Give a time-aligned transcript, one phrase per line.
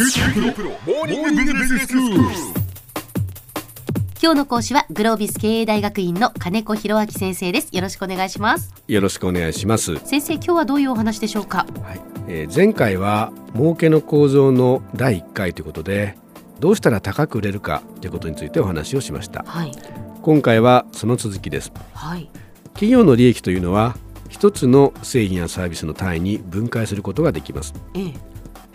[0.00, 0.06] 今
[4.32, 7.74] 日の講師はグロービス経営大学院の金子博明先生です。
[7.74, 8.72] よろしくお願いします。
[8.86, 9.96] よろしくお願いします。
[10.04, 11.66] 先生今日はどういうお話でしょうか？
[11.82, 16.16] はい、えー前回は儲けの構造の第1回ということで
[16.60, 19.42] どうしたら高く売れるかということについてお話をしました。
[19.48, 19.72] はい。
[20.22, 21.72] 今回はその続きです。
[21.92, 22.30] はい。
[22.74, 23.96] 企業の利益というのは
[24.28, 27.74] 一つの製品やサービスの単位に分解することができます。
[27.94, 28.27] ええ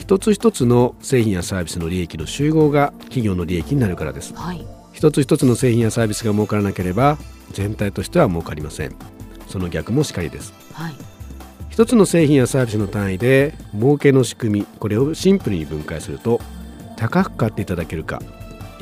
[0.03, 4.33] 一つ一つの製品やサービスの利益の集合が企業の利益になるからです。
[4.35, 4.67] はい。
[4.91, 7.17] 一つ一つの製品やサービスが儲からなければ
[7.53, 8.93] 全体としては儲かりません。
[9.47, 10.53] その逆もしかりです。
[10.73, 10.93] はい。
[11.69, 16.41] 一つの製品やサービスの単位で儲けの仕組みこれをシンプルに分解すると
[16.97, 18.21] 高く買っていただけるか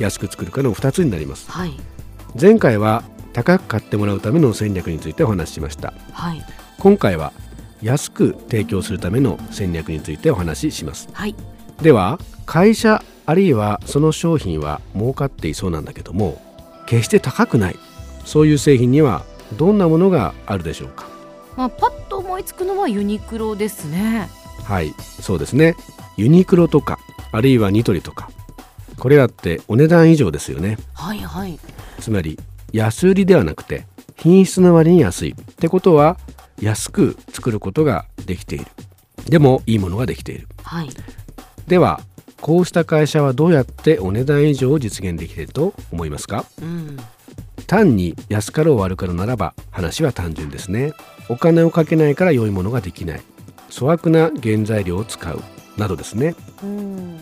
[0.00, 1.48] 安く作るかの2つになります。
[1.52, 1.72] はい。
[2.38, 5.94] 前回は高く買ってもらうための戦略についてお話ししました。
[6.10, 6.42] はい。
[6.80, 7.32] 今回は
[7.82, 11.08] 安く提供するための戦略についてお話しします。
[11.12, 11.34] はい。
[11.82, 16.40] では会社あるいはその商品は儲かっていそうなんだけども
[16.86, 17.76] 決して高くない。
[18.24, 19.24] そういう製品には
[19.56, 21.06] どんなものがあるでしょうか？
[21.56, 24.28] まあパッと思いつくのはユニクロですね。
[24.64, 25.74] はいそうですね。
[26.16, 26.98] ユニクロとか
[27.32, 28.30] あるいはニトリとか。
[28.98, 30.78] これらってお値段以上ですよね。
[30.94, 31.58] はいはい。
[31.98, 32.38] つまり
[32.72, 35.30] 安売りではなくて品質の割に安い。
[35.32, 36.16] ってことは
[36.60, 38.66] 安く作ることができている。
[39.26, 40.48] でもいいものができている。
[40.62, 40.90] はい。
[41.66, 42.00] では
[42.40, 46.44] こうした会社はどうやってお値段以上を実現できていると思いますか？
[46.60, 46.96] うん。
[47.66, 50.92] 単に安かろう悪かろうならば話は単純ですね。
[51.28, 53.22] お金をかけないから良いものができない。
[53.70, 55.40] 粗悪な原材料を使う
[55.78, 56.34] などですね。
[56.62, 57.20] うん。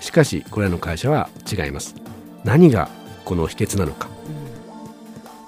[0.00, 1.96] しかしこれらの会社は違います。
[2.44, 2.88] 何が
[3.24, 4.08] この秘訣なのか。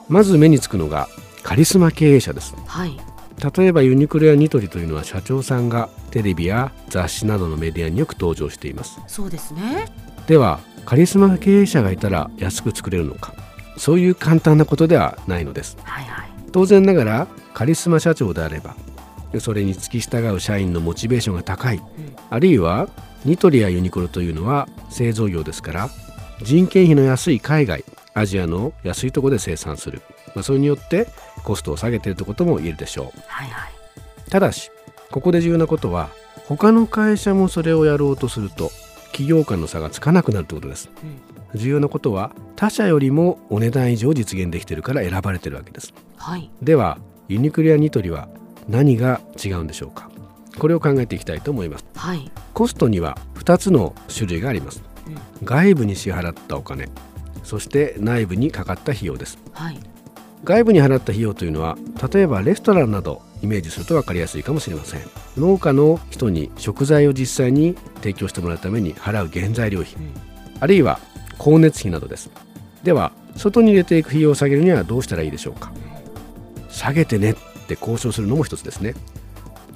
[0.08, 1.08] まず目につくのが
[1.42, 2.55] カリスマ経営者です。
[2.66, 3.00] はい
[3.43, 9.01] 例えばユニクロやニトリというのは社長さんがテレビや雑誌などのメディアによく登場しています。
[9.09, 9.87] そうですね。
[10.27, 13.34] ではカリスマ経営者がいたら安く作れるのか
[13.77, 15.77] そういう簡単なことではないのです。
[15.83, 16.31] はいはい。
[16.53, 18.77] 当然ながらカリスマ社長であれば
[19.41, 21.81] それに付き従う社員のモチベーションが高い、
[22.28, 22.89] あるいは
[23.25, 25.91] ニトリやユニクロというのは製造業ですから
[26.43, 27.84] 人件費の安い海外
[28.15, 30.03] アジアの安いところで生産する、
[30.34, 31.09] まあ、それによって
[31.44, 33.20] コストを下げているということも言えるでしょう。
[33.26, 33.72] はいはい。
[34.31, 34.70] ただし
[35.10, 36.09] ここで重要なことは
[36.47, 38.71] 他の会社もそれをやろうとすると
[39.06, 40.88] 企業間の差がつかなくなるということです。
[41.54, 45.92] 重要なことは他社よりもお値段以上実現できているから選ばれているわけです。
[46.16, 46.50] はい。
[46.62, 46.98] では
[47.28, 48.28] ユニクロやニトリは
[48.69, 50.10] 何が違うんでしょうか？
[50.59, 51.84] これを考えていきたいと思います。
[51.94, 52.31] はい。
[52.54, 54.82] コストには2つの種類があります。
[55.06, 55.47] うん。
[55.47, 56.88] 外部に支払ったお金
[57.44, 59.37] そして内部にかかった費用です。
[59.53, 59.78] はい
[60.44, 61.76] 外部に払った費用というのは
[62.12, 65.00] 例えばレストランなどイメージすると分かりやすいかもしれません。
[65.36, 69.94] 農家の人に食材を実際に提供してもらうために払う原材料費。
[69.94, 70.12] うん。
[70.60, 71.00] あるいは
[71.38, 72.30] 光熱費などです。
[72.84, 75.72] では外に入れていく費用を下げるにはどうしたらいいでしょうか。
[76.70, 77.34] 下げてねっ
[77.66, 78.94] て交渉するのも一つですね。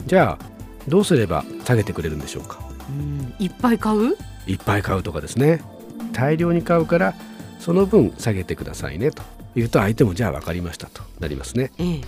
[0.06, 0.44] じゃあ
[0.86, 2.60] どうすれば下げてくれるんでしょうか。
[2.88, 3.34] うん。
[3.38, 4.16] いっぱい買う？
[4.46, 5.60] いっぱい買うとかですね。
[6.12, 7.14] 大量に買うから
[7.66, 9.24] その分下げてくださいねと。
[9.56, 11.72] 言うと相手もじゃあ分かりましたとなりますね。
[11.78, 12.00] ええ。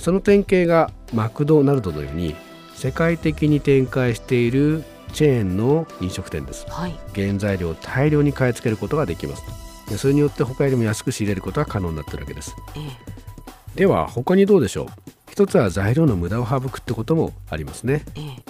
[0.00, 2.34] その典型がマクドナルドのように
[2.74, 4.82] 世界的に展開している
[5.12, 6.66] チェーンの飲食店です。
[6.68, 6.98] はい。
[7.14, 9.44] 原材料を大量に買い付けることができます
[9.88, 12.56] でそれによって他よりも安く仕入れることが可能になっているわけです。
[12.74, 13.78] ええ。
[13.78, 14.86] では他にどうでしょう？
[15.30, 18.04] 一つは材料の無駄を省くってこともありますね。
[18.16, 18.42] ええ。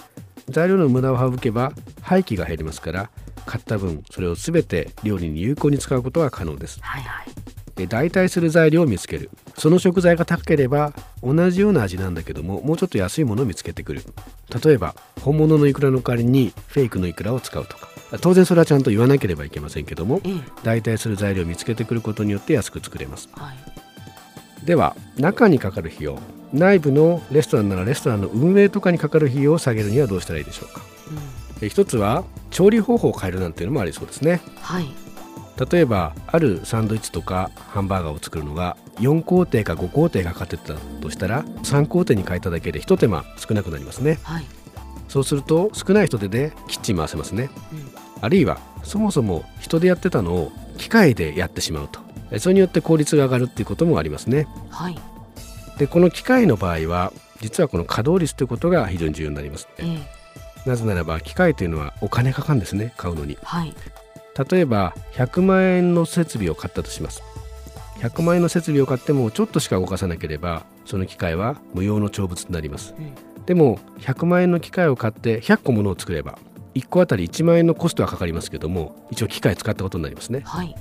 [0.48, 3.10] 材料の無駄を省けば廃棄が減りますから
[3.44, 6.78] 買った分それを全て料理に有効に使うことが可能です。
[6.80, 7.26] はいはい。
[7.76, 9.30] で代替する材料を見つける。
[9.56, 14.02] その食材が高ければ同じような味なんだけどももうちょっと安いものを見つけてくる。
[14.64, 17.88] 例えば本物のイクラの代わりにフェイクのイクラを使うとか。
[18.20, 20.32] 当然それはちゃんと言わなければいけませんけどもええ。
[20.62, 23.28] 代替する材料を見つけてくることによって安く作れます。
[23.32, 24.66] はい。
[24.66, 26.18] では中にかかる費用。
[26.52, 30.82] 内部のレストランならレストランの運営とかにかかる費用を下げるにはどうしたらいいでしょうか。
[31.10, 31.18] うん。
[31.66, 34.40] え一つは調理方法を変えるなんていうのもありそうですね。
[34.60, 34.86] はい。
[35.70, 44.18] 例えばあるサンドイッチとかハンバーガーを作るのが4工程か5工程がかかってたとしたら3工程に変えただけで一手間少なくなりますね。
[44.22, 44.44] はい。
[45.08, 47.50] そうすると少ない人手でキッチン回せますね。
[47.72, 47.90] うん。
[48.20, 52.00] あるいはそもそも人でやってたのを機械でやってしまうと。
[52.30, 54.46] えそれによって効率が上がるっていうこともありますね。
[54.70, 54.98] はい。
[55.78, 60.13] でこの機械の場合は実はこの稼働率ということが非常に重要になりますええ
[60.66, 62.92] なぜならば機械というのはお金かかるんですね。
[62.96, 63.38] 買うのに。
[63.42, 63.74] はい。
[64.50, 67.22] 例えば100万円の設備を買ったとします。
[67.98, 72.94] 100万円の設備を買ってもちょっとしか動かさなければその機械は無用の長物となります。
[72.98, 73.14] うん。
[73.46, 76.38] でも100万円の機械を買って100個ものを作れば
[76.74, 80.74] 1個あたり1万円のコストはかかりますけども一応機械使ったことになりますね、はい、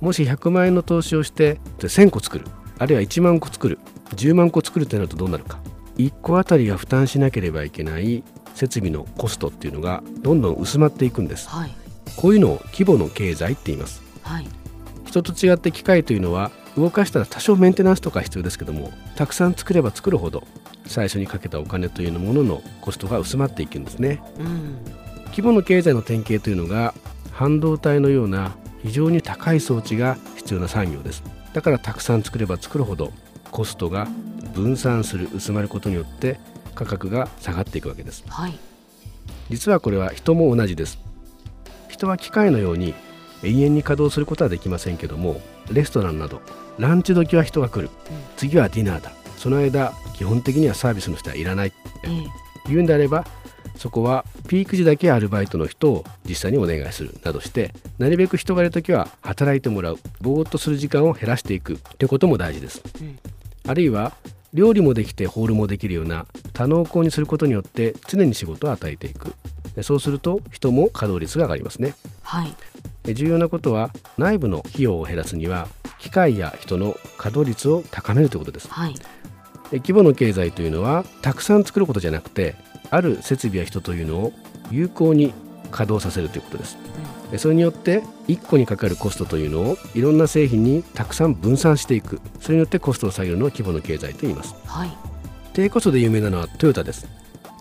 [0.00, 2.46] もし100万円の投資をして1000個作る。
[2.78, 3.78] あるいは1万個作る。
[4.10, 5.58] 10万個作るとなるとどうなるか。
[5.96, 11.70] 1個あたりが負担しなければいけない設備のコストっていうのがどんどん薄まっていくんです、はい、
[12.16, 14.46] こういうのを規模の経済って言います、はい、
[15.04, 20.44] 人と違って機械というのは動かしたら多少メンテナンスとか必要ですけどもたくさん作れば作るほど
[20.86, 24.78] 最初にかけたお金というもののコストが薄まっていくんですね、うん、
[25.26, 26.94] 規模の経済の典型というのが
[27.32, 31.22] 半導体のような非常に高い装置が必要な産業です。
[31.54, 33.12] だからたくさん作れば作るほど
[33.50, 34.08] コストが
[34.54, 36.38] 分散する薄まることによって
[36.74, 38.58] 価格が下がっていくわけです、はい、
[39.50, 40.98] 実はこれは人も同じです。
[41.88, 42.94] 人は機械のように
[43.42, 45.40] 永遠に稼働することはできませんけども
[45.70, 46.42] レストランなど
[46.78, 47.88] ランチ時は人が来る、
[48.36, 49.12] 次はディナーだ。
[49.36, 51.68] その間基本的にはサービスの人はいらない。
[51.68, 51.76] って
[52.66, 53.24] 言うんであれば
[53.76, 57.14] そこはピーク時だけアルバイトの人を実際にお願いする。
[57.22, 59.98] などしてなるべく人がいる時は働いてもらう。
[60.20, 63.18] ぼーっとする時間を減らしていくということも大事です、うん、
[63.68, 64.12] あるいは
[64.52, 69.34] 料理もできてホールもできるような多能工にすることによって常に仕事を与えていく。
[69.82, 75.66] そうすると人も稼働率が上がりますね、はい、重要なことは内部の費用を減らすには
[75.98, 78.94] 機械や人の稼働率を高めるということです、はい、
[79.72, 82.54] 規模の経済というのはたくさん作ることじゃなくて
[82.90, 84.32] ある設備や人というのを
[84.70, 85.34] 有効に
[85.72, 86.78] 稼働させるということです、
[87.32, 92.20] うん、それによって1個にかかるコストというのをいろんな製品にたくさん分散していく。
[92.40, 94.96] それによってコストを下げるのを規模の経済と言います、はい、
[95.54, 97.06] 低コストで有名なのはトヨタです。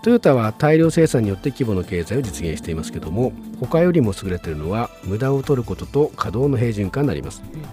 [0.02, 3.32] トヨタは大量生産によって規模の経済を実現していますけども
[3.62, 7.64] 他よりも優れているのは無駄を取ることと稼働の平準化になります、うん、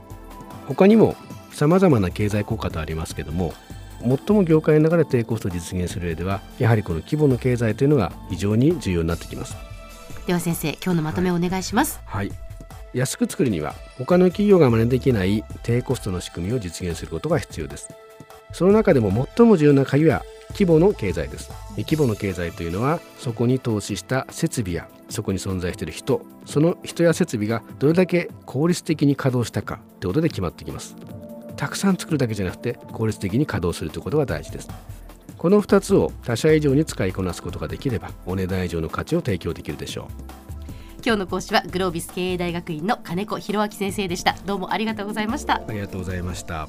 [0.69, 1.17] 他にも
[1.51, 3.53] さまざまな経済効果とありますけども
[4.01, 9.57] 最も業界の中で低コストを実現する上ではやはりこの規模の経済というのが非常に重要になってきます。
[10.29, 12.39] では先生今日のまとめをお願いします、はい、はい、
[12.95, 17.89] 安く作るには他の企業が真似できない低コストの仕組みを実現することが必要です
[18.53, 21.51] その中でも最も重要な鍵は規模の経済です。
[21.77, 30.97] 規模の経済というのはそこに投資した設備やそこに存在している人その人や設備がどれだけ効率的に稼働したかということで決まってきます。
[31.57, 34.69] たくさん作るだけじゃなくて効率的に稼働するということが大事です。
[35.37, 40.07] この2つを他社以上に使いこなすことができればお値段以上の価値を提供できるでしょう。
[41.05, 44.37] 今日の講師はグロービス経営大学院の金子博明先生でした。
[44.45, 45.63] どうもありがとうございました。
[45.67, 46.69] ありがとうございました